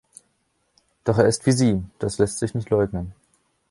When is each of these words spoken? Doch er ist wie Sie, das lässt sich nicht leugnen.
Doch 1.03 1.19
er 1.19 1.27
ist 1.27 1.45
wie 1.45 1.51
Sie, 1.51 1.83
das 1.99 2.17
lässt 2.17 2.39
sich 2.39 2.55
nicht 2.55 2.71
leugnen. 2.71 3.13